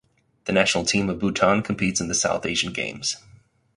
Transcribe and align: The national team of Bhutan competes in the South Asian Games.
The 0.45 0.51
national 0.51 0.85
team 0.85 1.11
of 1.11 1.19
Bhutan 1.19 1.61
competes 1.61 2.01
in 2.01 2.07
the 2.07 2.15
South 2.15 2.47
Asian 2.47 2.73
Games. 2.73 3.17